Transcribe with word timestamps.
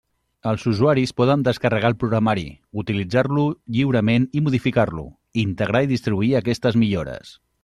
Els 0.51 0.63
usuaris 0.69 1.11
poden 1.19 1.43
descarregar 1.47 1.91
el 1.93 1.97
programari, 2.03 2.45
utilitzar-lo 2.85 3.45
lliurement 3.77 4.27
i 4.41 4.45
modificar-lo, 4.49 5.05
integrar 5.47 5.87
i 5.89 5.95
distribuir 5.97 6.37
aquestes 6.45 6.85
millores. 6.87 7.37